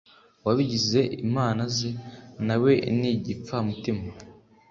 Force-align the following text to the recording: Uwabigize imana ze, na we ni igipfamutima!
Uwabigize 0.41 1.01
imana 1.25 1.61
ze, 1.75 1.89
na 2.47 2.55
we 2.61 2.73
ni 2.97 3.09
igipfamutima! 3.17 4.05